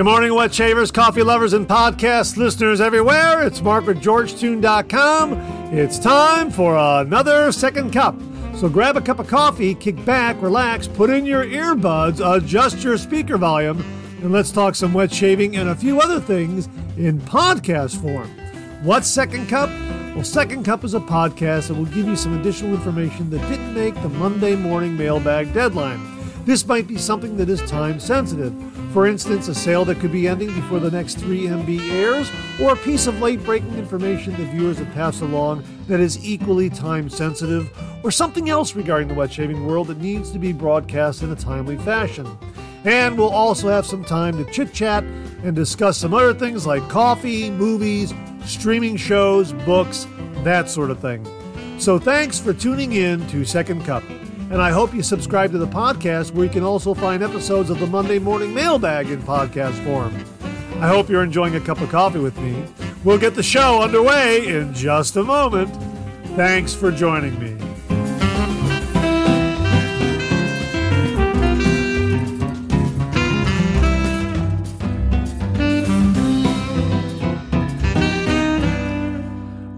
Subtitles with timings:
[0.00, 3.42] Good morning, wet shavers, coffee lovers, and podcast listeners everywhere.
[3.42, 5.34] It's Mark with Georgetoon.com.
[5.74, 8.18] It's time for another second cup.
[8.56, 12.96] So grab a cup of coffee, kick back, relax, put in your earbuds, adjust your
[12.96, 13.84] speaker volume,
[14.22, 18.30] and let's talk some wet shaving and a few other things in podcast form.
[18.82, 19.68] What's Second Cup?
[20.14, 23.74] Well, Second Cup is a podcast that will give you some additional information that didn't
[23.74, 26.00] make the Monday morning mailbag deadline.
[26.46, 28.54] This might be something that is time sensitive.
[28.92, 32.28] For instance, a sale that could be ending before the next 3MB airs,
[32.60, 36.68] or a piece of late breaking information that viewers have passed along that is equally
[36.68, 37.70] time sensitive,
[38.02, 41.36] or something else regarding the wet shaving world that needs to be broadcast in a
[41.36, 42.26] timely fashion.
[42.84, 45.04] And we'll also have some time to chit chat
[45.44, 48.12] and discuss some other things like coffee, movies,
[48.44, 50.08] streaming shows, books,
[50.42, 51.24] that sort of thing.
[51.78, 54.02] So thanks for tuning in to Second Cup.
[54.50, 57.78] And I hope you subscribe to the podcast where you can also find episodes of
[57.78, 60.12] the Monday Morning Mailbag in podcast form.
[60.82, 62.64] I hope you're enjoying a cup of coffee with me.
[63.04, 65.72] We'll get the show underway in just a moment.
[66.34, 67.49] Thanks for joining me.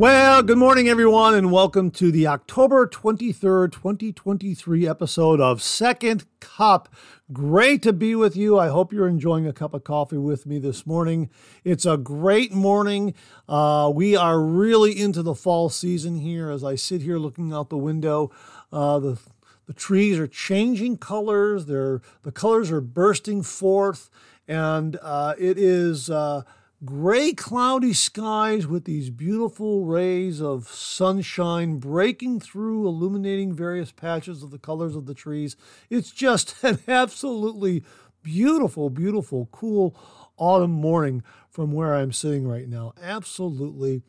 [0.03, 6.93] Well, good morning, everyone, and welcome to the October 23rd, 2023 episode of Second Cup.
[7.33, 8.59] Great to be with you.
[8.59, 11.31] I hope you're enjoying a cup of coffee with me this morning.
[11.63, 13.15] It's a great morning.
[13.49, 17.71] Uh, we are really into the fall season here as I sit here looking out
[17.71, 18.33] the window.
[18.73, 19.21] Uh, the
[19.67, 21.67] the trees are changing colors.
[21.67, 24.11] They're, the colors are bursting forth,
[24.49, 26.43] and uh, it is uh,
[26.85, 34.51] gray, cloudy skies with these beautiful rays of sunshine breaking through, illuminating various patches of
[34.51, 35.57] the colors of the trees.
[35.91, 37.85] It's just an absolutely
[38.23, 39.97] beautiful, beautiful, cool
[40.37, 42.95] autumn morning from where I'm sitting right now.
[43.01, 44.03] Absolutely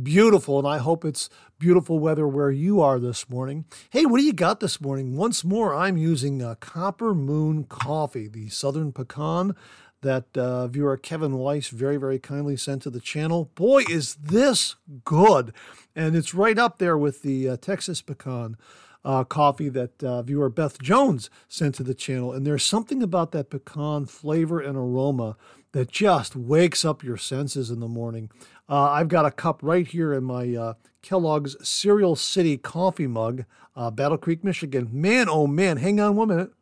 [0.00, 3.64] beautiful, and I hope it's beautiful weather where you are this morning.
[3.90, 5.16] Hey, what do you got this morning?
[5.16, 9.56] Once more, I'm using a Copper Moon coffee, the Southern Pecan
[10.02, 13.50] that uh, viewer Kevin Weiss very, very kindly sent to the channel.
[13.54, 15.52] Boy, is this good!
[15.94, 18.56] And it's right up there with the uh, Texas pecan
[19.04, 22.32] uh, coffee that uh, viewer Beth Jones sent to the channel.
[22.32, 25.36] And there's something about that pecan flavor and aroma
[25.72, 28.30] that just wakes up your senses in the morning.
[28.68, 33.44] Uh, I've got a cup right here in my uh, Kellogg's Cereal City coffee mug,
[33.92, 34.88] Battle Creek, Michigan.
[34.92, 36.52] Man, oh man, hang on one minute.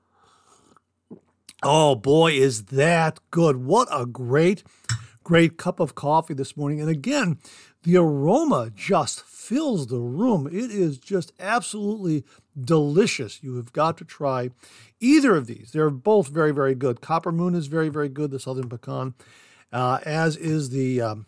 [1.62, 3.64] Oh boy, is that good.
[3.64, 4.62] What a great,
[5.24, 6.80] great cup of coffee this morning.
[6.80, 7.38] And again,
[7.82, 10.46] the aroma just fills the room.
[10.46, 12.24] It is just absolutely
[12.58, 13.42] delicious.
[13.42, 14.50] You have got to try
[15.00, 15.72] either of these.
[15.72, 17.00] They're both very, very good.
[17.00, 19.14] Copper Moon is very, very good, the Southern Pecan,
[19.72, 21.26] uh, as is the um,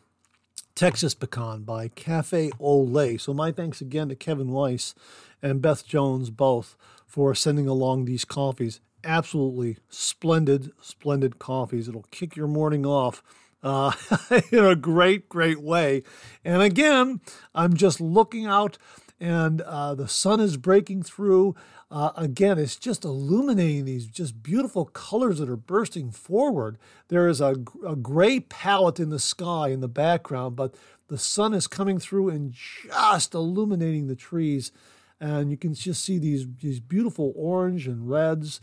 [0.76, 3.20] Texas Pecan by Cafe Lait.
[3.20, 4.94] So, my thanks again to Kevin Weiss
[5.42, 11.88] and Beth Jones both for sending along these coffees absolutely splendid, splendid coffees.
[11.88, 13.22] It'll kick your morning off
[13.62, 13.92] uh,
[14.50, 16.02] in a great, great way.
[16.44, 17.20] And again,
[17.54, 18.78] I'm just looking out
[19.20, 21.54] and uh, the sun is breaking through.
[21.90, 26.78] Uh, again, it's just illuminating these just beautiful colors that are bursting forward.
[27.08, 27.56] There is a,
[27.86, 30.74] a gray palette in the sky in the background, but
[31.08, 34.72] the sun is coming through and just illuminating the trees.
[35.20, 38.60] And you can just see these, these beautiful orange and reds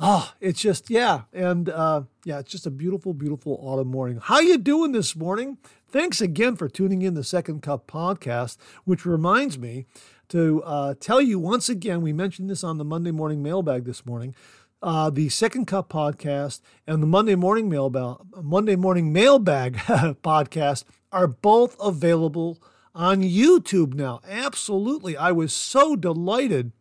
[0.00, 4.18] oh, it's just yeah, and uh, yeah, it's just a beautiful, beautiful autumn morning.
[4.22, 5.58] How you doing this morning?
[5.88, 9.86] Thanks again for tuning in the Second Cup podcast, which reminds me
[10.28, 12.00] to uh, tell you once again.
[12.00, 14.34] We mentioned this on the Monday morning mailbag this morning.
[14.82, 21.26] Uh, the Second Cup podcast and the Monday morning mailbag Monday morning mailbag podcast are
[21.26, 22.58] both available
[22.94, 24.20] on YouTube now.
[24.26, 26.72] Absolutely, I was so delighted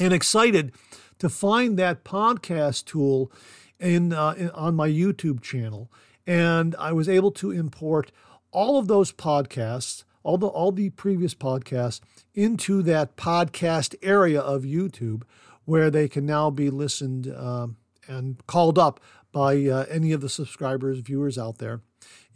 [0.00, 0.72] and excited
[1.18, 3.32] to find that podcast tool
[3.78, 5.90] in, uh, in, on my YouTube channel,
[6.26, 8.12] and I was able to import
[8.50, 12.00] all of those podcasts, all the all the previous podcasts,
[12.34, 15.22] into that podcast area of YouTube,
[15.64, 17.76] where they can now be listened um,
[18.06, 19.00] and called up
[19.32, 21.80] by uh, any of the subscribers, viewers out there.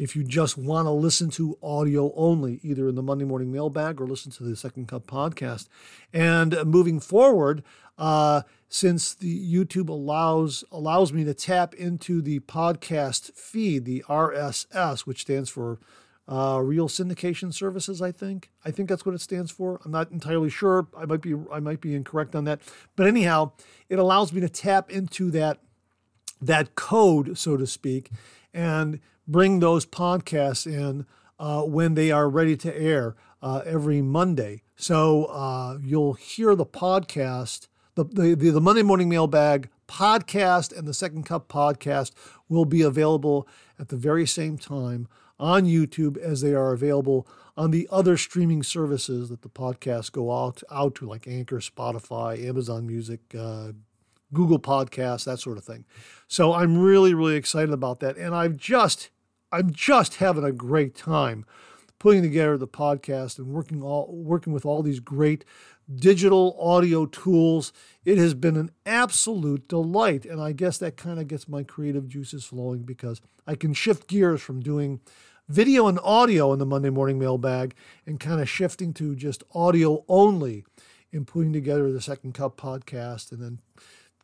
[0.03, 4.01] If you just want to listen to audio only, either in the Monday Morning Mailbag
[4.01, 5.69] or listen to the Second Cup podcast.
[6.13, 7.63] And moving forward,
[7.97, 15.03] uh, since the YouTube allows allows me to tap into the podcast feed, the RSS,
[15.03, 15.79] which stands for
[16.27, 18.03] uh, Real Syndication Services.
[18.03, 19.81] I think I think that's what it stands for.
[19.85, 20.89] I'm not entirely sure.
[20.97, 22.61] I might be I might be incorrect on that.
[22.97, 23.53] But anyhow,
[23.89, 25.61] it allows me to tap into that
[26.41, 28.11] that code, so to speak,
[28.53, 31.07] and bring those podcasts in
[31.39, 34.63] uh, when they are ready to air uh, every Monday.
[34.77, 40.95] So uh, you'll hear the podcast, the, the, the, Monday Morning Mailbag podcast and the
[40.95, 42.13] Second Cup podcast
[42.49, 43.47] will be available
[43.79, 45.09] at the very same time
[45.39, 47.27] on YouTube as they are available
[47.57, 52.43] on the other streaming services that the podcasts go out out to, like Anchor, Spotify,
[52.49, 53.73] Amazon Music, uh,
[54.33, 55.85] Google Podcasts, that sort of thing.
[56.29, 59.11] So I'm really, really excited about that, and I've just,
[59.51, 61.45] I'm just having a great time
[61.99, 65.45] putting together the podcast and working all working with all these great
[65.95, 67.73] digital audio tools.
[68.05, 72.09] It has been an absolute delight, and I guess that kind of gets my creative
[72.09, 75.01] juices flowing because I can shift gears from doing
[75.49, 77.75] video and audio in the Monday Morning Mailbag
[78.07, 80.65] and kind of shifting to just audio only
[81.13, 83.59] in putting together the Second Cup podcast and then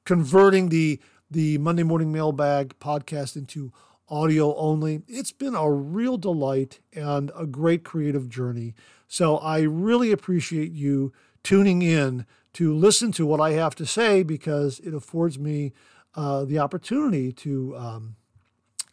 [0.08, 0.99] converting the
[1.31, 3.70] the Monday Morning Mailbag podcast into
[4.08, 5.02] audio only.
[5.06, 8.75] It's been a real delight and a great creative journey.
[9.06, 11.12] So I really appreciate you
[11.43, 12.25] tuning in
[12.55, 15.75] to listen to what I have to say because it affords me
[16.14, 18.16] uh, the opportunity to um,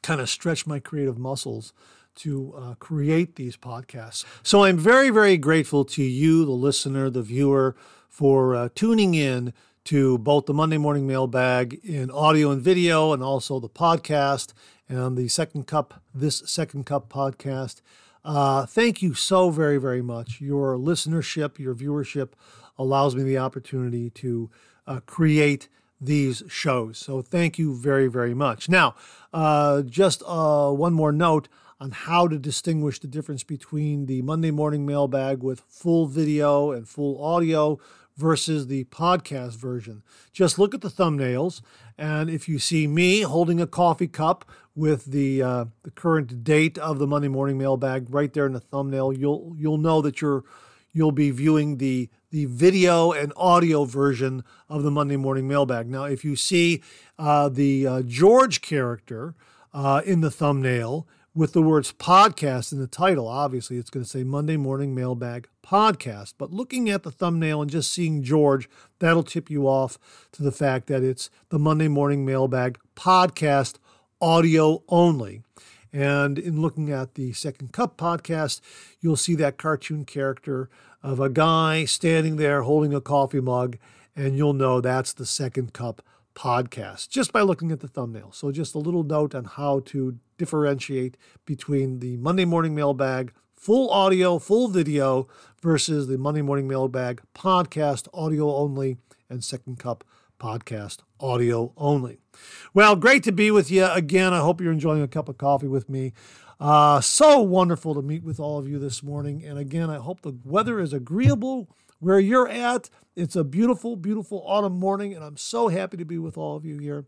[0.03, 1.71] kind of stretch my creative muscles
[2.15, 4.25] to uh, create these podcasts.
[4.43, 7.73] So I'm very, very grateful to you, the listener, the viewer,
[8.09, 9.53] for uh, tuning in
[9.85, 14.53] to both the Monday Morning Mailbag in audio and video, and also the podcast
[14.89, 17.81] and the Second Cup, this Second Cup podcast.
[18.23, 20.41] Uh, thank you so very, very much.
[20.41, 22.29] Your listenership, your viewership
[22.79, 24.49] allows me the opportunity to
[24.87, 25.69] uh, create
[26.01, 26.97] these shows.
[26.97, 28.67] So thank you very, very much.
[28.67, 28.95] Now,
[29.33, 31.47] uh, just uh, one more note
[31.79, 36.87] on how to distinguish the difference between the Monday morning mailbag with full video and
[36.87, 37.79] full audio
[38.15, 40.03] versus the podcast version.
[40.31, 41.61] Just look at the thumbnails,
[41.97, 44.45] and if you see me holding a coffee cup
[44.75, 48.59] with the uh, the current date of the Monday morning mailbag right there in the
[48.59, 50.43] thumbnail, you'll you'll know that you're
[50.91, 55.87] you'll be viewing the the video and audio version of the Monday morning mailbag.
[55.87, 56.81] Now, if you see
[57.17, 59.35] uh, the uh, George character
[59.73, 64.09] uh, in the thumbnail, with the words podcast in the title, obviously it's going to
[64.09, 66.35] say Monday Morning Mailbag Podcast.
[66.37, 69.99] But looking at the thumbnail and just seeing George, that'll tip you off
[70.31, 73.75] to the fact that it's the Monday Morning Mailbag Podcast
[74.21, 75.41] audio only.
[75.91, 78.61] And in looking at the Second Cup podcast,
[79.01, 80.69] you'll see that cartoon character
[81.03, 83.77] of a guy standing there holding a coffee mug,
[84.15, 86.01] and you'll know that's the Second Cup
[86.33, 88.31] podcast just by looking at the thumbnail.
[88.33, 93.89] So, just a little note on how to differentiate between the Monday Morning Mailbag full
[93.89, 95.27] audio, full video
[95.61, 98.97] versus the Monday Morning Mailbag podcast audio only
[99.29, 100.03] and Second Cup
[100.39, 102.19] podcast audio only.
[102.73, 104.33] Well, great to be with you again.
[104.33, 106.13] I hope you're enjoying a cup of coffee with me.
[106.59, 109.43] Uh, so wonderful to meet with all of you this morning.
[109.43, 112.89] And again, I hope the weather is agreeable where you're at.
[113.15, 116.65] It's a beautiful, beautiful autumn morning, and I'm so happy to be with all of
[116.65, 117.05] you here.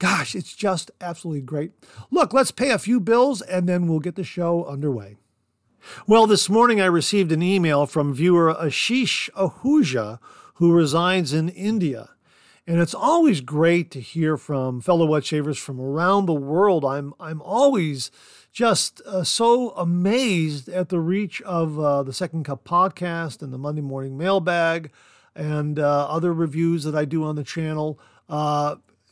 [0.00, 1.72] Gosh, it's just absolutely great.
[2.10, 5.16] Look, let's pay a few bills and then we'll get the show underway.
[6.06, 10.18] Well, this morning I received an email from viewer Ashish Ahuja,
[10.54, 12.10] who resides in India.
[12.66, 16.82] And it's always great to hear from fellow wet shavers from around the world.
[16.82, 18.10] I'm, I'm always
[18.52, 23.58] just uh, so amazed at the reach of uh, the Second Cup podcast and the
[23.58, 24.92] Monday Morning Mailbag
[25.36, 27.98] and uh, other reviews that I do on the channel.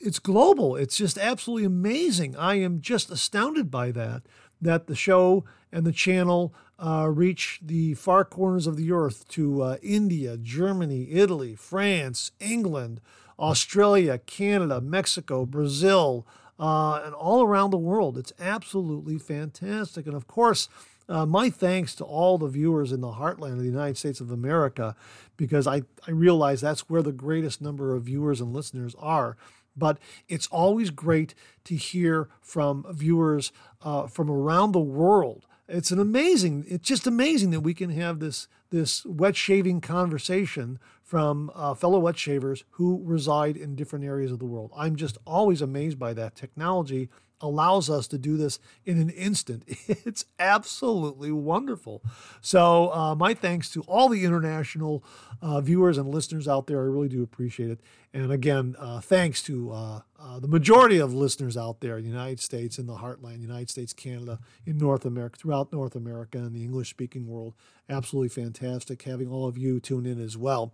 [0.00, 0.76] It's global.
[0.76, 2.36] It's just absolutely amazing.
[2.36, 4.22] I am just astounded by that,
[4.60, 9.62] that the show and the channel uh, reach the far corners of the earth to
[9.62, 13.00] uh, India, Germany, Italy, France, England,
[13.38, 16.26] Australia, Canada, Mexico, Brazil,
[16.60, 18.16] uh, and all around the world.
[18.16, 20.06] It's absolutely fantastic.
[20.06, 20.68] And of course,
[21.08, 24.30] uh, my thanks to all the viewers in the heartland of the United States of
[24.30, 24.94] America,
[25.36, 29.36] because I, I realize that's where the greatest number of viewers and listeners are.
[29.78, 35.46] But it's always great to hear from viewers uh, from around the world.
[35.68, 40.78] It's an amazing, it's just amazing that we can have this this wet shaving conversation
[41.02, 44.70] from uh, fellow wet shavers who reside in different areas of the world.
[44.76, 46.34] I'm just always amazed by that.
[46.34, 47.08] Technology
[47.40, 49.64] allows us to do this in an instant.
[50.08, 52.02] It's absolutely wonderful.
[52.40, 55.04] So, uh, my thanks to all the international
[55.42, 56.78] uh, viewers and listeners out there.
[56.78, 57.80] I really do appreciate it.
[58.14, 62.08] And again, uh, thanks to uh, uh, the majority of listeners out there in the
[62.08, 66.54] United States, in the heartland, United States, Canada, in North America, throughout North America, and
[66.54, 67.54] the English speaking world.
[67.88, 70.72] Absolutely fantastic having all of you tune in as well.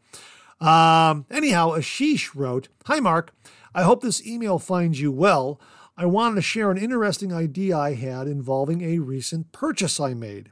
[0.61, 3.35] Um, anyhow, Ashish wrote Hi, Mark.
[3.75, 5.61] I hope this email finds you well.
[5.97, 10.51] I wanted to share an interesting idea I had involving a recent purchase I made.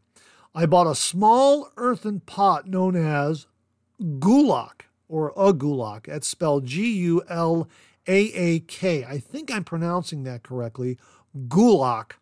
[0.54, 3.46] I bought a small earthen pot known as
[4.00, 6.06] gulak or a gulak.
[6.06, 7.68] That's spelled G U L
[8.06, 9.04] A A K.
[9.04, 10.96] I think I'm pronouncing that correctly.
[11.48, 12.12] Gulak.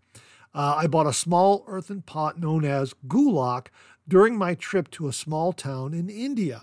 [0.55, 3.67] Uh, I bought a small earthen pot known as gulak
[4.09, 6.63] during my trip to a small town in India.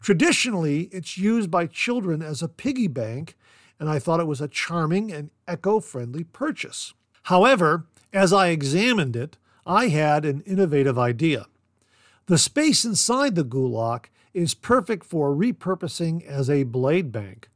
[0.00, 3.34] Traditionally, it's used by children as a piggy bank,
[3.78, 6.94] and I thought it was a charming and eco friendly purchase.
[7.24, 11.46] However, as I examined it, I had an innovative idea.
[12.26, 17.48] The space inside the gulak is perfect for repurposing as a blade bank.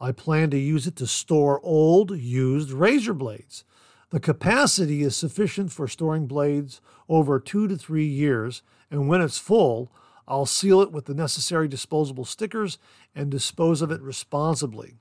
[0.00, 3.64] I plan to use it to store old, used razor blades.
[4.10, 9.38] The capacity is sufficient for storing blades over two to three years, and when it's
[9.38, 9.90] full,
[10.28, 12.78] I'll seal it with the necessary disposable stickers
[13.14, 14.96] and dispose of it responsibly.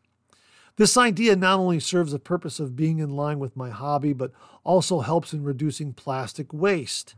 [0.77, 4.31] This idea not only serves the purpose of being in line with my hobby, but
[4.63, 7.15] also helps in reducing plastic waste.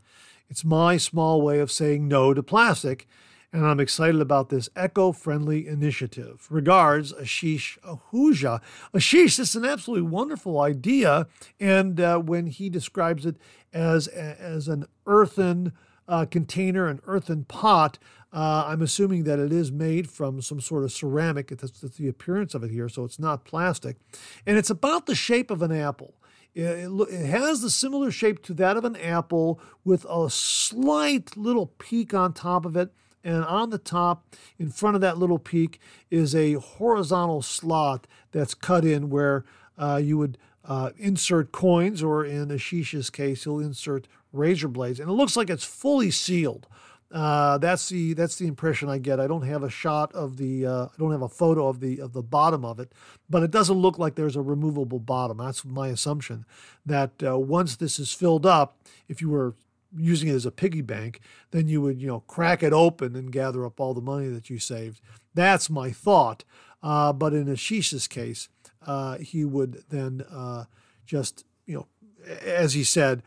[0.49, 3.07] It's my small way of saying no to plastic,
[3.51, 6.47] and I'm excited about this eco friendly initiative.
[6.49, 8.61] Regards, Ashish Ahuja.
[8.93, 11.27] Ashish, this is an absolutely wonderful idea.
[11.59, 13.37] And uh, when he describes it
[13.73, 15.73] as, as an earthen
[16.07, 17.97] uh, container, an earthen pot,
[18.33, 21.47] uh, I'm assuming that it is made from some sort of ceramic.
[21.47, 23.97] That's, that's the appearance of it here, so it's not plastic.
[24.45, 26.15] And it's about the shape of an apple.
[26.53, 31.67] It, it, has the similar shape to that of an apple with a slight little
[31.67, 32.91] peak on top of it.
[33.23, 38.53] And on the top, in front of that little peak, is a horizontal slot that's
[38.53, 39.45] cut in where
[39.77, 44.99] uh, you would uh, insert coins, or in Ashish's case, he'll insert razor blades.
[44.99, 46.67] And it looks like it's fully sealed.
[47.09, 49.19] Uh, that's the that's the impression I get.
[49.19, 52.01] I don't have a shot of the uh, I don't have a photo of the
[52.01, 52.91] of the bottom of it,
[53.29, 55.37] but it doesn't look like there's a removable bottom.
[55.37, 56.45] That's my assumption.
[56.85, 59.55] That uh, once this is filled up, if you were
[59.95, 63.31] using it as a piggy bank, then you would, you know, crack it open and
[63.31, 64.99] gather up all the money that you saved.
[65.33, 66.43] That's my thought.
[66.83, 68.49] Uh, but in Ashish's case,
[68.85, 70.65] uh, he would then uh,
[71.05, 71.87] just, you know,
[72.43, 73.23] as he said,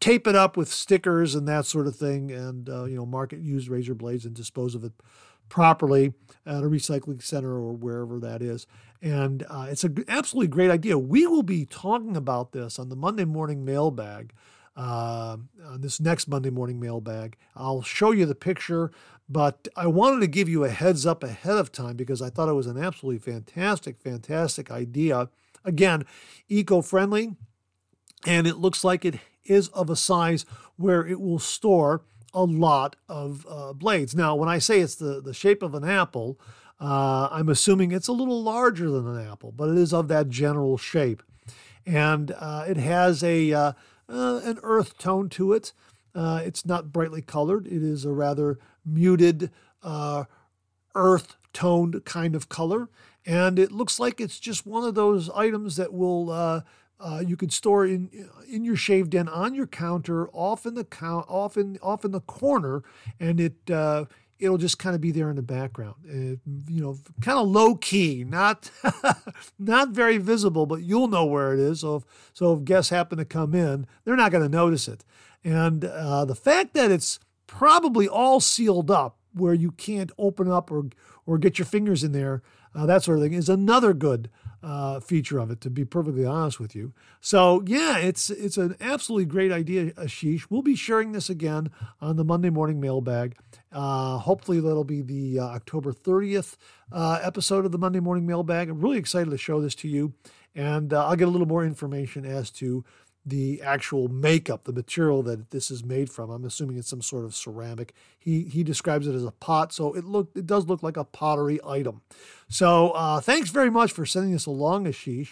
[0.00, 3.40] tape it up with stickers and that sort of thing, and uh, you know, market
[3.40, 4.92] used razor blades and dispose of it
[5.48, 6.14] properly
[6.46, 8.66] at a recycling center or wherever that is.
[9.02, 10.98] And uh, it's an absolutely great idea.
[10.98, 14.32] We will be talking about this on the Monday morning mailbag
[14.76, 17.36] uh, on this next Monday morning mailbag.
[17.54, 18.90] I'll show you the picture,
[19.28, 22.48] but I wanted to give you a heads up ahead of time because I thought
[22.48, 25.28] it was an absolutely fantastic, fantastic idea.
[25.64, 26.04] Again,
[26.48, 27.36] eco friendly,
[28.26, 30.44] and it looks like it is of a size
[30.76, 34.14] where it will store a lot of uh, blades.
[34.14, 36.38] Now, when I say it's the, the shape of an apple,
[36.80, 40.28] uh, I'm assuming it's a little larger than an apple, but it is of that
[40.28, 41.22] general shape.
[41.86, 43.72] And uh, it has a uh,
[44.08, 45.72] uh, an earth tone to it.
[46.14, 47.66] Uh, it's not brightly colored.
[47.66, 49.50] It is a rather muted
[50.94, 52.88] earth toned kind of color.
[53.26, 56.62] And it looks like it's just one of those items that will
[57.00, 60.84] uh, you could store in in your shave den on your counter, off in the
[60.84, 62.82] count, off in off in the corner,
[63.18, 64.04] and it uh,
[64.38, 65.96] it'll just kind of be there in the background.
[66.04, 68.70] It, you know, kind of low key, not
[69.58, 71.80] not very visible, but you'll know where it is.
[71.80, 75.04] So if, so if guests happen to come in, they're not going to notice it.
[75.42, 80.70] And uh, the fact that it's probably all sealed up, where you can't open up
[80.70, 80.84] or
[81.26, 82.42] or get your fingers in there,
[82.74, 84.30] uh, that sort of thing, is another good
[84.62, 86.92] uh, feature of it, to be perfectly honest with you.
[87.20, 90.46] So yeah, it's it's an absolutely great idea, Ashish.
[90.48, 93.36] We'll be sharing this again on the Monday morning mailbag.
[93.70, 96.56] Uh, hopefully that'll be the uh, October 30th
[96.92, 98.70] uh, episode of the Monday morning mailbag.
[98.70, 100.14] I'm really excited to show this to you,
[100.54, 102.84] and uh, I'll get a little more information as to
[103.26, 106.30] the actual makeup, the material that this is made from.
[106.30, 107.94] I'm assuming it's some sort of ceramic.
[108.18, 111.04] He he describes it as a pot, so it look it does look like a
[111.04, 112.02] pottery item.
[112.48, 115.30] So uh, thanks very much for sending this along, Ashish.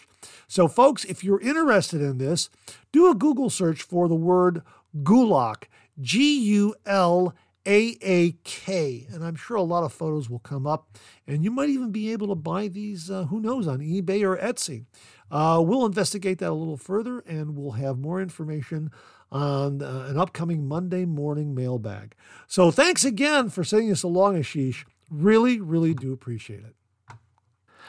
[0.48, 2.48] So folks, if you're interested in this,
[2.92, 4.62] do a Google search for the word
[5.02, 5.64] gulak,
[6.00, 7.34] G U L
[7.66, 10.96] A A K, and I'm sure a lot of photos will come up,
[11.26, 13.10] and you might even be able to buy these.
[13.10, 14.86] Uh, who knows on eBay or Etsy.
[15.32, 18.90] Uh, we'll investigate that a little further and we'll have more information
[19.32, 22.14] on uh, an upcoming Monday morning mailbag.
[22.46, 24.84] So thanks again for sending us along, Ashish.
[25.10, 26.76] Really, really do appreciate it.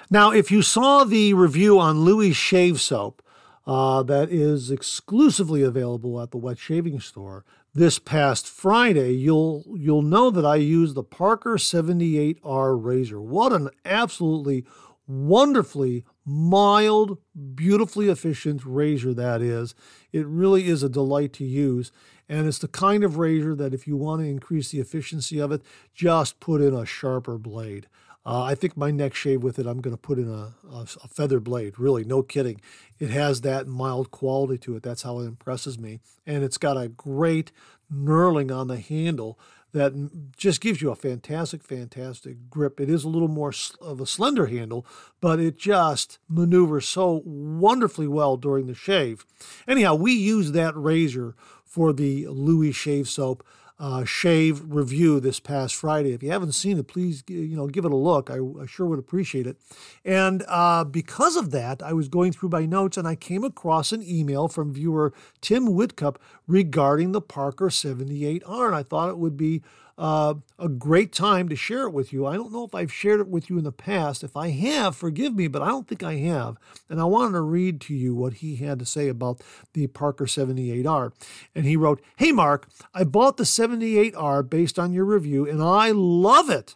[0.10, 3.22] Now, if you saw the review on Louie Shave Soap,
[3.66, 10.02] uh, that is exclusively available at the Wet Shaving Store this past Friday, you'll you'll
[10.02, 13.20] know that I used the Parker 78R razor.
[13.20, 14.66] What an absolutely
[15.08, 17.18] wonderfully mild,
[17.56, 19.76] beautifully efficient razor that is.
[20.12, 21.92] It really is a delight to use.
[22.30, 25.52] And it's the kind of razor that if you want to increase the efficiency of
[25.52, 25.62] it,
[25.94, 27.88] just put in a sharper blade.
[28.26, 30.88] Uh, I think my next shave with it, I'm going to put in a, a,
[31.04, 31.78] a, feather blade.
[31.78, 32.62] Really, no kidding.
[32.98, 34.84] It has that mild quality to it.
[34.84, 36.00] That's how it impresses me.
[36.26, 37.52] And it's got a great
[37.94, 39.38] knurling on the handle
[39.74, 39.94] that
[40.38, 42.80] just gives you a fantastic, fantastic grip.
[42.80, 43.52] It is a little more
[43.82, 44.86] of a slender handle,
[45.20, 49.26] but it just maneuvers so wonderfully well during the shave.
[49.68, 53.44] Anyhow, we use that razor for the Louie shave soap
[53.80, 56.14] uh, shave review this past Friday.
[56.14, 58.30] If you haven't seen it, please you know give it a look.
[58.30, 59.58] I, I sure would appreciate it.
[60.06, 63.92] And uh, because of that, I was going through my notes and I came across
[63.92, 69.38] an email from viewer Tim Whitcup regarding the Parker 78R, and I thought it would
[69.38, 69.62] be
[69.98, 72.26] uh, a great time to share it with you.
[72.26, 74.24] I don't know if I've shared it with you in the past.
[74.24, 76.58] If I have, forgive me, but I don't think I have.
[76.90, 79.42] And I wanted to read to you what he had to say about
[79.74, 81.12] the Parker 78R.
[81.54, 85.92] And he wrote Hey, Mark, I bought the 78R based on your review, and I
[85.92, 86.76] love it.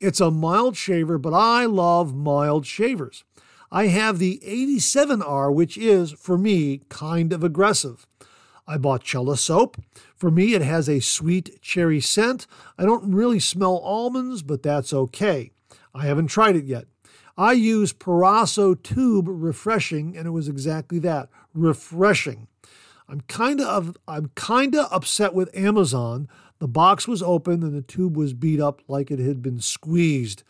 [0.00, 3.24] It's a mild shaver, but I love mild shavers.
[3.70, 8.06] I have the 87R, which is, for me, kind of aggressive.
[8.68, 9.78] I bought Cella soap.
[10.14, 12.46] For me, it has a sweet cherry scent.
[12.76, 15.50] I don't really smell almonds, but that's okay.
[15.94, 16.84] I haven't tried it yet.
[17.38, 22.46] I use Proraso Tube Refreshing, and it was exactly that refreshing.
[23.08, 26.28] I'm kind of I'm kind of upset with Amazon.
[26.58, 30.42] The box was open and the tube was beat up like it had been squeezed.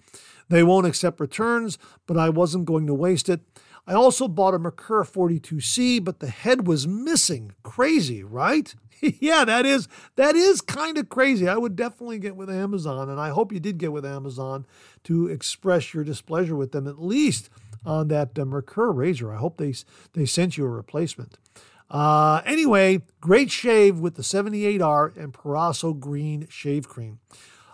[0.49, 3.43] They won't accept returns, but I wasn't going to waste it.
[3.89, 7.53] I also bought a Merkur 42C, but the head was missing.
[7.63, 8.75] Crazy, right?
[9.01, 11.49] yeah, that is that is kind of crazy.
[11.49, 14.67] I would definitely get with Amazon, and I hope you did get with Amazon
[15.05, 17.49] to express your displeasure with them at least
[17.87, 19.33] on that uh, Merkur razor.
[19.33, 19.73] I hope they
[20.13, 21.39] they sent you a replacement.
[21.91, 27.21] Uh, anyway, great shave with the 78R and Proraso Green Shave Cream.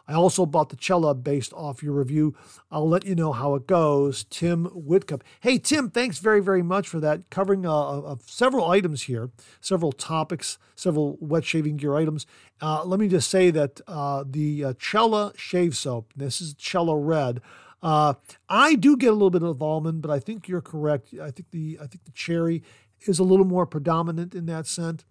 [0.06, 2.34] I also bought the Cella based off your review.
[2.70, 4.24] I'll let you know how it goes.
[4.24, 5.22] Tim Whitcup.
[5.40, 7.30] Hey, Tim, thanks very, very much for that.
[7.30, 12.26] Covering uh, uh, several items here, several topics, several wet shaving gear items.
[12.60, 16.96] Uh, let me just say that uh, the uh, Cella shave soap, this is Cella
[16.96, 17.40] Red.
[17.82, 18.14] Uh,
[18.48, 21.08] I do get a little bit of almond, but I think you're correct.
[21.20, 22.62] I think the I think the cherry
[23.02, 25.04] is a little more predominant in that scent.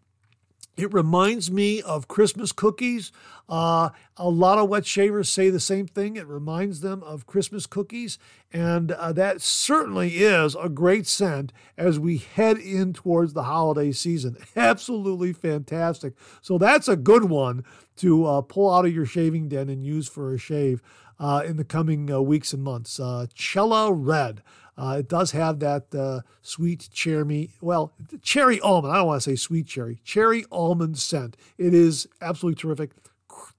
[0.76, 3.12] It reminds me of Christmas cookies.
[3.48, 6.16] Uh, a lot of wet shavers say the same thing.
[6.16, 8.20] It reminds them of Christmas cookies.
[8.52, 13.92] And uh, that certainly is a great scent as we head in towards the holiday
[13.92, 14.38] season.
[14.56, 16.14] Absolutely fantastic.
[16.42, 17.64] So that's a good one
[17.98, 20.82] to uh, pull out of your shaving den and use for a shave
[21.20, 23.00] uh, in the coming uh, weeks and months.
[23.00, 24.44] Uh, Cella Red.
[24.76, 28.92] Uh, it does have that uh, sweet cherry, well, cherry almond.
[28.92, 31.38] I don't want to say sweet cherry, cherry almond scent.
[31.60, 32.90] It is absolutely terrific.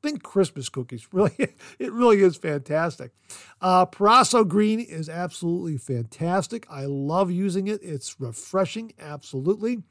[0.02, 1.08] Think Christmas cookies.
[1.12, 3.12] Really, it really is fantastic.
[3.60, 6.66] Uh, Proraso Green is absolutely fantastic.
[6.68, 7.80] I love using it.
[7.82, 9.82] It's refreshing, absolutely.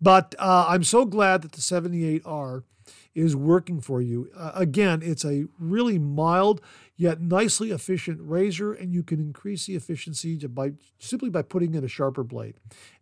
[0.00, 2.62] But uh, I'm so glad that the 78R
[3.14, 4.28] is working for you.
[4.36, 6.60] Uh, again, it's a really mild
[6.96, 11.84] yet nicely efficient razor, and you can increase the efficiency by simply by putting in
[11.84, 12.54] a sharper blade.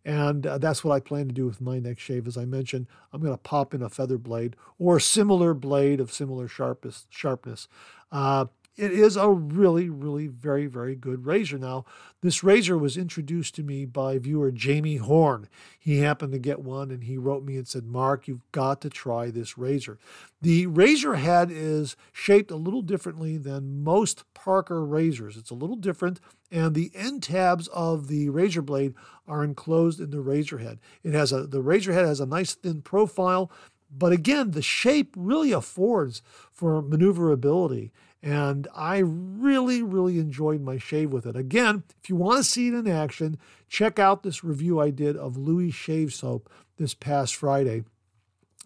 [0.03, 2.27] And uh, that's what I plan to do with my next shave.
[2.27, 5.99] As I mentioned, I'm going to pop in a feather blade or a similar blade
[5.99, 7.07] of similar sharpness.
[7.09, 7.67] sharpness.
[8.11, 8.45] Uh,
[8.77, 11.57] it is a really, really very, very good razor.
[11.57, 11.85] Now,
[12.21, 15.47] this razor was introduced to me by viewer Jamie Horn.
[15.79, 18.89] He happened to get one and he wrote me and said, Mark, you've got to
[18.89, 19.97] try this razor.
[20.41, 25.37] The razor head is shaped a little differently than most Parker razors.
[25.37, 26.19] It's a little different,
[26.51, 28.93] and the end tabs of the razor blade
[29.27, 30.79] are enclosed in the razor head.
[31.03, 33.51] It has a the razor head has a nice thin profile,
[33.89, 37.91] but again, the shape really affords for maneuverability
[38.25, 41.35] and I really, really enjoyed my shave with it.
[41.35, 43.37] Again, if you want to see it in action,
[43.69, 47.83] check out this review I did of Louie Shave Soap this past Friday.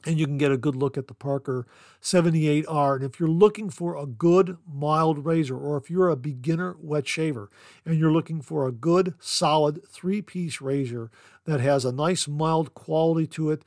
[0.05, 1.67] And you can get a good look at the Parker
[2.01, 2.95] 78R.
[2.95, 7.05] And if you're looking for a good mild razor, or if you're a beginner wet
[7.05, 7.49] shaver
[7.85, 11.11] and you're looking for a good solid three piece razor
[11.43, 13.65] that has a nice mild quality to it,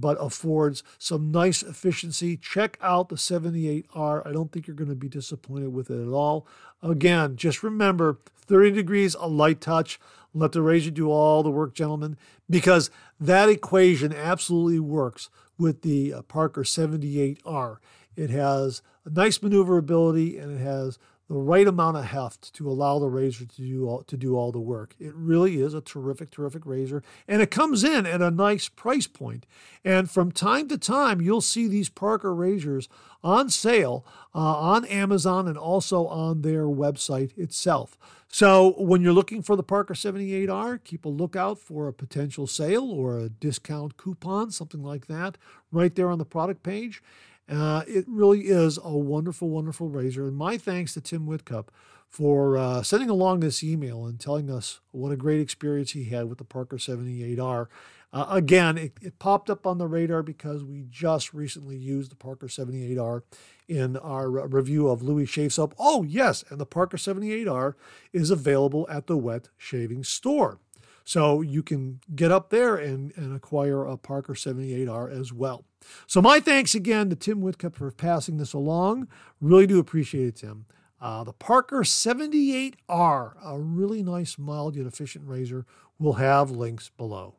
[0.00, 2.36] but affords some nice efficiency.
[2.36, 4.26] Check out the 78R.
[4.26, 6.46] I don't think you're going to be disappointed with it at all.
[6.82, 10.00] Again, just remember 30 degrees, a light touch.
[10.34, 12.16] Let the razor do all the work, gentlemen,
[12.48, 15.28] because that equation absolutely works
[15.58, 17.76] with the uh, Parker 78R.
[18.16, 20.98] It has a nice maneuverability and it has
[21.32, 24.52] the right amount of heft to allow the razor to do all, to do all
[24.52, 24.94] the work.
[25.00, 29.06] It really is a terrific, terrific razor, and it comes in at a nice price
[29.06, 29.46] point.
[29.82, 32.86] And from time to time, you'll see these Parker razors
[33.24, 37.96] on sale uh, on Amazon and also on their website itself.
[38.28, 42.90] So when you're looking for the Parker 78R, keep a lookout for a potential sale
[42.90, 45.38] or a discount coupon, something like that,
[45.70, 47.02] right there on the product page.
[47.48, 50.26] Uh, it really is a wonderful, wonderful razor.
[50.28, 51.68] And my thanks to Tim Whitcup
[52.08, 56.28] for uh, sending along this email and telling us what a great experience he had
[56.28, 57.68] with the Parker 78R.
[58.12, 62.16] Uh, again, it, it, popped up on the radar because we just recently used the
[62.16, 63.22] Parker 78R
[63.66, 65.74] in our review of Louie Shave Soap.
[65.78, 67.72] Oh, yes, and the Parker 78R
[68.12, 70.58] is available at the Wet Shaving Store.
[71.04, 75.64] So you can get up there and, and acquire a Parker 78R as well.
[76.06, 79.08] So my thanks again to Tim Whitcup for passing this along.
[79.40, 80.66] Really do appreciate it, Tim.
[81.00, 85.66] Uh, the Parker 78R, a really nice, mild yet efficient razor,
[85.98, 87.34] will have links below.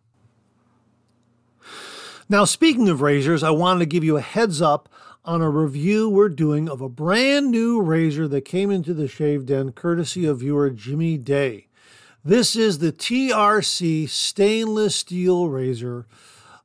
[2.28, 4.89] Now, speaking of razors, I wanted to give you a heads up
[5.26, 9.45] on a review we're doing of a brand new razor that came into the Shave
[9.45, 11.67] Den courtesy of viewer Jimmy Day.
[12.25, 16.05] This is the TRC stainless steel razor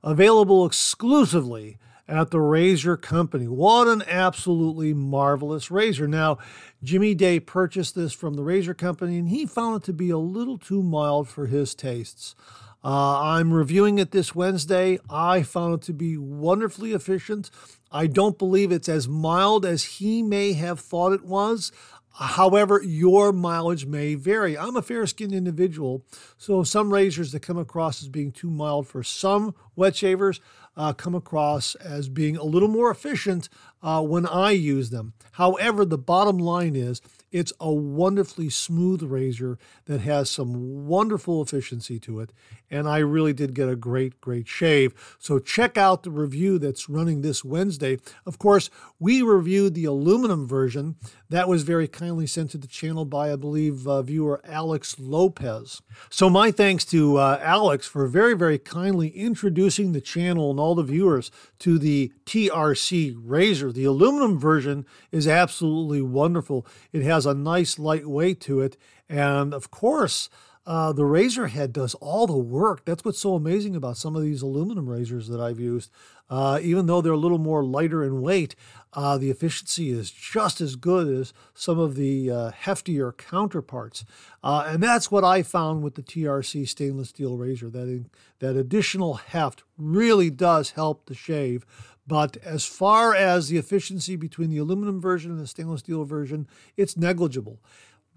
[0.04, 3.48] available exclusively at the Razor Company.
[3.48, 6.06] What an absolutely marvelous razor.
[6.06, 6.38] Now,
[6.84, 10.16] Jimmy Day purchased this from the Razor Company and he found it to be a
[10.16, 12.36] little too mild for his tastes.
[12.84, 15.00] Uh, I'm reviewing it this Wednesday.
[15.10, 17.50] I found it to be wonderfully efficient.
[17.90, 21.72] I don't believe it's as mild as he may have thought it was.
[22.18, 24.58] However, your mileage may vary.
[24.58, 26.04] I'm a fair skinned individual,
[26.36, 30.40] so some razors that come across as being too mild for some wet shavers
[30.78, 33.48] uh, come across as being a little more efficient
[33.82, 35.12] uh, when I use them.
[35.32, 41.98] However, the bottom line is it's a wonderfully smooth razor that has some wonderful efficiency
[42.00, 42.32] to it.
[42.70, 45.16] And I really did get a great, great shave.
[45.18, 47.98] So check out the review that's running this Wednesday.
[48.26, 50.96] Of course, we reviewed the aluminum version.
[51.28, 55.82] That was very kindly sent to the channel by, I believe, uh, viewer Alex Lopez.
[56.10, 60.67] So my thanks to uh, Alex for very, very kindly introducing the channel and all
[60.74, 63.72] the viewers to the TRC razor.
[63.72, 66.66] The aluminum version is absolutely wonderful.
[66.92, 68.76] It has a nice light weight to it.
[69.08, 70.28] And of course,
[70.68, 72.84] uh, the razor head does all the work.
[72.84, 75.90] That's what's so amazing about some of these aluminum razors that I've used.
[76.30, 78.54] Uh, even though they're a little more lighter in weight,
[78.92, 84.04] uh, the efficiency is just as good as some of the uh, heftier counterparts.
[84.42, 87.70] Uh, and that's what I found with the TRC stainless steel razor.
[87.70, 88.10] That, in,
[88.40, 91.64] that additional heft really does help the shave.
[92.06, 96.48] But as far as the efficiency between the aluminum version and the stainless steel version,
[96.76, 97.60] it's negligible.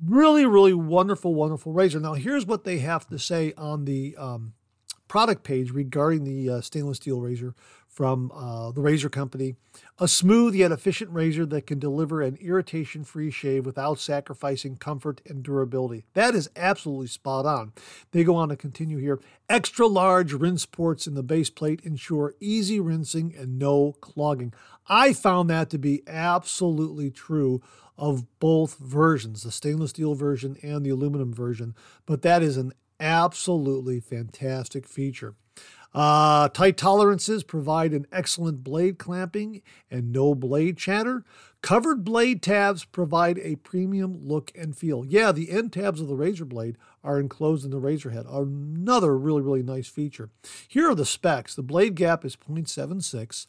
[0.04, 2.00] Really, really wonderful, wonderful razor.
[2.00, 4.54] Now, here's what they have to say on the um,
[5.10, 7.54] product page regarding the uh, stainless steel razor
[7.92, 9.56] from uh, the Razor Company.
[10.00, 15.22] A smooth yet efficient razor that can deliver an irritation free shave without sacrificing comfort
[15.28, 16.06] and durability.
[16.14, 17.74] That is absolutely spot on.
[18.12, 19.20] They go on to continue here.
[19.50, 24.54] Extra large rinse ports in the base plate ensure easy rinsing and no clogging.
[24.88, 27.62] I found that to be absolutely true
[27.98, 31.76] of both versions, the stainless steel version and the aluminum version,
[32.06, 35.36] but that is an absolutely fantastic feature.
[35.94, 41.26] Uh, tight tolerances provide an excellent blade clamping and no blade chatter.
[41.62, 45.06] Covered blade tabs provide a premium look and feel.
[45.06, 48.26] Yeah, the end tabs of the razor blade are enclosed in the razor head.
[48.28, 50.30] Another really, really nice feature.
[50.68, 51.54] Here are the specs.
[51.54, 53.48] The blade gap is 0.76.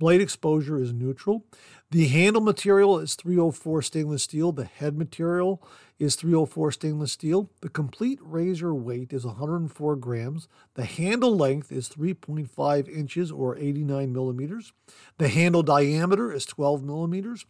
[0.00, 1.44] Blade exposure is neutral.
[1.90, 4.50] The handle material is 304 stainless steel.
[4.50, 5.62] The head material
[5.98, 7.50] is 304 stainless steel.
[7.60, 10.48] The complete razor weight is 104 grams.
[10.72, 14.72] The handle length is 3.5 inches or 89 millimeters.
[15.18, 17.44] The handle diameter is 12 millimeters.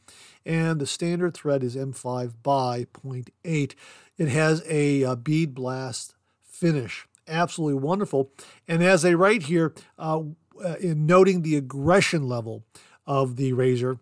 [0.45, 3.75] And the standard thread is M5 by 0.8.
[4.19, 7.07] It has a, a bead blast finish.
[7.29, 8.33] Absolutely wonderful.
[8.67, 10.23] And as they write here, uh,
[10.64, 12.64] uh, in noting the aggression level
[13.07, 13.99] of the razor,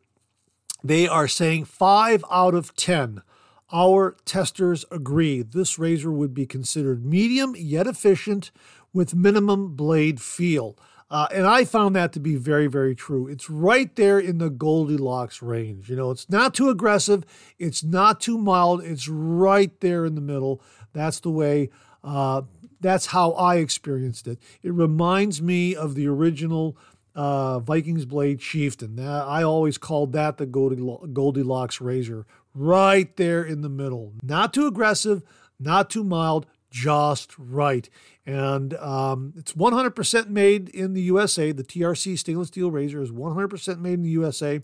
[0.82, 3.22] they are saying five out of 10.
[3.72, 8.50] Our testers agree this razor would be considered medium yet efficient
[8.92, 10.76] with minimum blade feel.
[11.10, 13.28] Uh, and I found that to be very, very true.
[13.28, 15.88] It's right there in the Goldilocks range.
[15.88, 17.24] You know, it's not too aggressive,
[17.58, 20.62] it's not too mild, it's right there in the middle.
[20.92, 21.70] That's the way
[22.04, 22.42] uh,
[22.80, 24.38] that's how I experienced it.
[24.62, 26.76] It reminds me of the original
[27.14, 28.98] uh, Vikings Blade Chieftain.
[29.00, 34.12] I always called that the Goldilocks razor, right there in the middle.
[34.22, 35.22] Not too aggressive,
[35.58, 37.88] not too mild, just right.
[38.26, 41.50] And um, it's 100% made in the USA.
[41.50, 44.60] The TRC stainless steel razor is 100% made in the USA.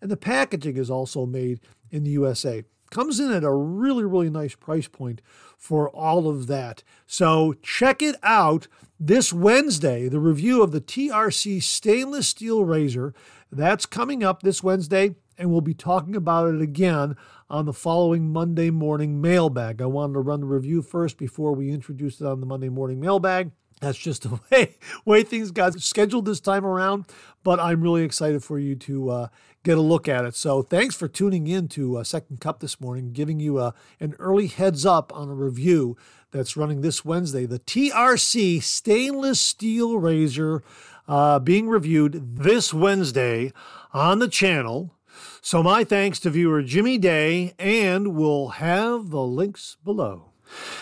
[0.00, 2.64] And the packaging is also made in the USA.
[2.90, 5.20] Comes in at a really, really nice price point
[5.56, 6.82] for all of that.
[7.06, 8.66] So check it out
[8.98, 13.14] this Wednesday, the review of the TRC stainless steel razor.
[13.50, 17.16] That's coming up this Wednesday, and we'll be talking about it again
[17.50, 19.80] on the following Monday morning mailbag.
[19.80, 23.00] I wanted to run the review first before we introduced it on the Monday morning
[23.00, 23.52] mailbag.
[23.80, 27.06] That's just the way way things got scheduled this time around,
[27.42, 29.28] but I'm really excited for you to uh,
[29.62, 30.34] get a look at it.
[30.34, 34.14] So thanks for tuning in to uh, Second Cup this morning, giving you uh, an
[34.18, 35.96] early heads up on a review
[36.30, 37.46] that's running this Wednesday.
[37.46, 40.62] The TRC stainless steel razor
[41.06, 43.52] uh, being reviewed this Wednesday
[43.92, 44.94] on the channel.
[45.40, 50.32] So, my thanks to viewer Jimmy Day, and we'll have the links below.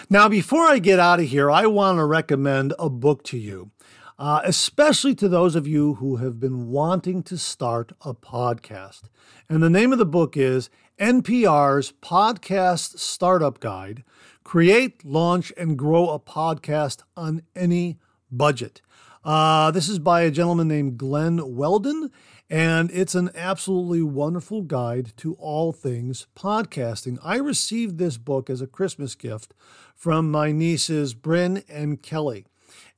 [0.09, 3.71] Now, before I get out of here, I want to recommend a book to you,
[4.19, 9.03] uh, especially to those of you who have been wanting to start a podcast.
[9.49, 14.05] And the name of the book is NPR's Podcast Startup Guide
[14.45, 17.99] Create, Launch, and Grow a Podcast on Any
[18.31, 18.81] Budget.
[19.25, 22.13] Uh, this is by a gentleman named Glenn Weldon,
[22.49, 27.19] and it's an absolutely wonderful guide to all things podcasting.
[27.25, 29.53] I received this book as a Christmas gift
[29.95, 32.47] from my nieces, Bryn and Kelly.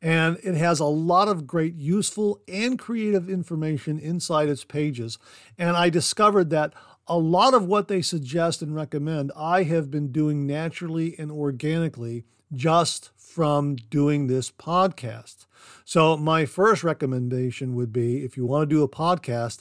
[0.01, 5.19] And it has a lot of great useful and creative information inside its pages.
[5.57, 6.73] And I discovered that
[7.09, 12.25] a lot of what they suggest and recommend, I have been doing naturally and organically
[12.53, 15.47] just from doing this podcast.
[15.85, 19.61] So, my first recommendation would be if you want to do a podcast,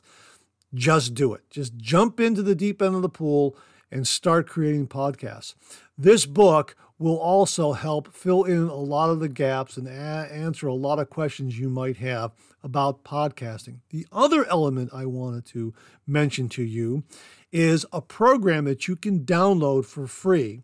[0.73, 1.49] just do it.
[1.49, 3.57] Just jump into the deep end of the pool
[3.91, 5.55] and start creating podcasts.
[5.97, 10.67] This book will also help fill in a lot of the gaps and a- answer
[10.67, 12.31] a lot of questions you might have
[12.63, 13.77] about podcasting.
[13.89, 15.73] The other element I wanted to
[16.05, 17.03] mention to you
[17.51, 20.61] is a program that you can download for free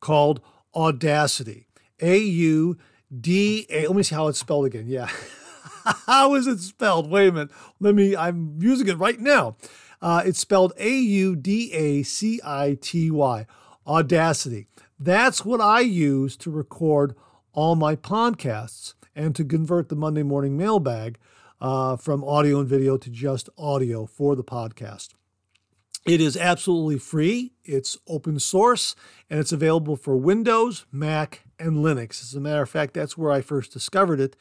[0.00, 0.40] called
[0.74, 1.66] Audacity.
[2.00, 2.76] A U
[3.20, 3.86] D A.
[3.86, 4.86] Let me see how it's spelled again.
[4.86, 5.08] Yeah.
[6.06, 7.10] how is it spelled?
[7.10, 7.50] Wait a minute.
[7.80, 9.56] Let me, I'm using it right now.
[10.02, 13.46] Uh, it's spelled A U D A C I T Y.
[13.86, 14.66] Audacity.
[14.98, 17.14] That's what I use to record
[17.52, 21.18] all my podcasts and to convert the Monday morning mailbag
[21.60, 25.15] uh, from audio and video to just audio for the podcast.
[26.06, 28.94] It is absolutely free, it's open source,
[29.28, 32.22] and it's available for Windows, Mac, and Linux.
[32.22, 34.36] As a matter of fact, that's where I first discovered it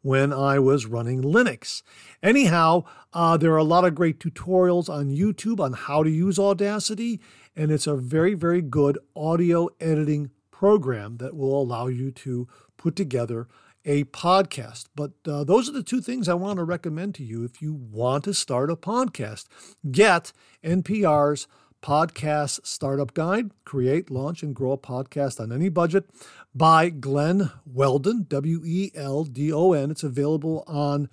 [0.00, 1.82] when I was running Linux.
[2.22, 6.38] Anyhow, uh, there are a lot of great tutorials on YouTube on how to use
[6.38, 7.20] Audacity,
[7.54, 12.96] and it's a very, very good audio editing program that will allow you to put
[12.96, 13.46] together
[13.84, 14.86] a podcast.
[14.94, 17.72] But uh, those are the two things I want to recommend to you if you
[17.72, 19.46] want to start a podcast.
[19.90, 20.32] Get
[20.64, 21.46] NPR's
[21.82, 26.10] Podcast Startup Guide Create, Launch, and Grow a Podcast on Any Budget
[26.54, 29.90] by Glenn Weldon, W E L D O N.
[29.90, 31.08] It's available on,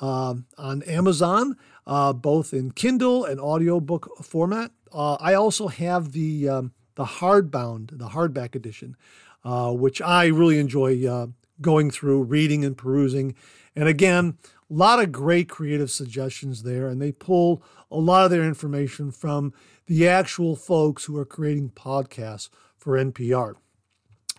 [0.00, 4.72] uh, on Amazon, uh, both in Kindle and audiobook format.
[4.92, 8.96] Uh, I also have the, um, the hardbound, the hardback edition,
[9.44, 11.28] uh, which I really enjoy uh,
[11.60, 13.34] going through, reading and perusing.
[13.76, 14.38] And again,
[14.70, 19.10] a lot of great creative suggestions there, and they pull a lot of their information
[19.10, 19.52] from
[19.86, 23.54] the actual folks who are creating podcasts for NPR.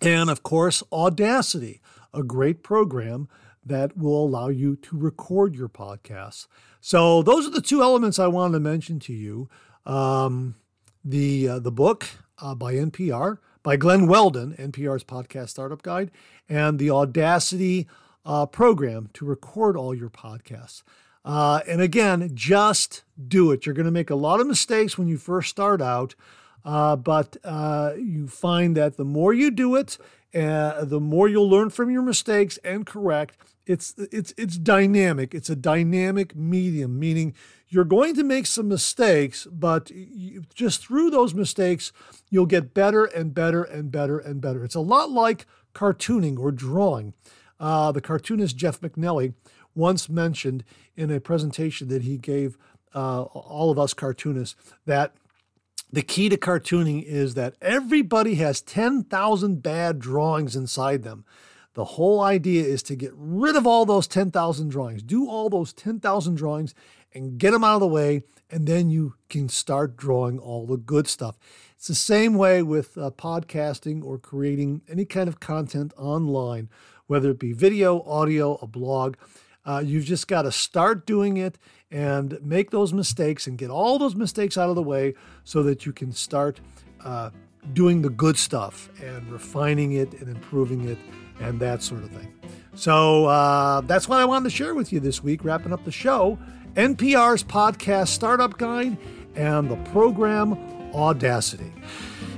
[0.02, 1.80] And of course, Audacity,
[2.12, 3.28] a great program
[3.64, 6.46] that will allow you to record your podcasts.
[6.80, 9.48] So those are the two elements I wanted to mention to you.
[9.86, 10.56] Um,
[11.04, 12.06] the uh, the book
[12.38, 16.12] uh, by NPR by Glenn Weldon, NPR's podcast startup guide,
[16.48, 17.88] and the Audacity
[18.24, 20.84] uh, program to record all your podcasts.
[21.24, 23.64] Uh, and again, just do it.
[23.64, 26.14] You're going to make a lot of mistakes when you first start out,
[26.64, 29.96] uh, but uh, you find that the more you do it,
[30.34, 33.36] uh, the more you'll learn from your mistakes and correct.
[33.66, 35.34] It's it's it's dynamic.
[35.34, 37.34] It's a dynamic medium, meaning
[37.68, 41.92] you're going to make some mistakes, but you, just through those mistakes,
[42.30, 44.64] you'll get better and better and better and better.
[44.64, 47.14] It's a lot like cartooning or drawing.
[47.58, 49.34] Uh, the cartoonist Jeff MacNelly
[49.74, 50.64] once mentioned
[50.96, 52.58] in a presentation that he gave
[52.94, 55.14] uh, all of us cartoonists that
[55.92, 61.24] the key to cartooning is that everybody has 10,000 bad drawings inside them.
[61.74, 65.02] The whole idea is to get rid of all those 10,000 drawings.
[65.02, 66.74] Do all those 10,000 drawings
[67.12, 70.76] and get them out of the way, and then you can start drawing all the
[70.76, 71.36] good stuff.
[71.76, 76.70] It's the same way with uh, podcasting or creating any kind of content online,
[77.06, 79.16] whether it be video, audio, a blog.
[79.64, 81.58] Uh, you've just got to start doing it
[81.94, 85.86] and make those mistakes and get all those mistakes out of the way so that
[85.86, 86.60] you can start
[87.04, 87.30] uh,
[87.72, 90.98] doing the good stuff and refining it and improving it
[91.40, 92.34] and that sort of thing.
[92.74, 95.92] So uh, that's what I wanted to share with you this week, wrapping up the
[95.92, 96.36] show
[96.74, 98.98] NPR's podcast Startup Guide
[99.36, 100.58] and the program
[100.92, 101.72] Audacity.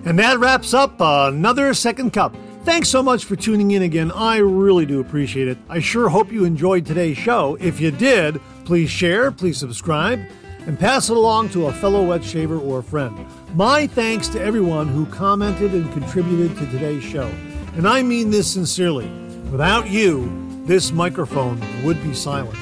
[0.05, 2.37] And that wraps up another second cup.
[2.65, 4.13] Thanks so much for tuning in again.
[4.13, 5.57] I really do appreciate it.
[5.69, 7.57] I sure hope you enjoyed today's show.
[7.59, 10.21] If you did, please share, please subscribe,
[10.67, 13.27] and pass it along to a fellow wet shaver or a friend.
[13.55, 17.29] My thanks to everyone who commented and contributed to today's show.
[17.77, 19.09] And I mean this sincerely.
[19.51, 22.59] Without you, this microphone would be silent.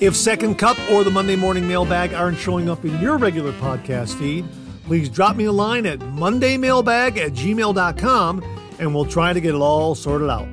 [0.00, 4.16] If Second Cup or the Monday Morning Mailbag aren't showing up in your regular podcast
[4.18, 4.44] feed,
[4.84, 8.42] please drop me a line at mondaymailbag at gmail.com
[8.78, 10.48] and we'll try to get it all sorted out.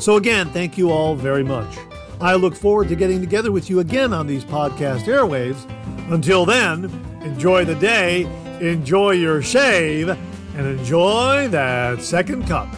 [0.00, 1.78] So, again, thank you all very much.
[2.20, 5.70] I look forward to getting together with you again on these podcast airwaves.
[6.12, 6.86] Until then,
[7.22, 8.22] enjoy the day,
[8.60, 12.68] enjoy your shave, and enjoy that second cup.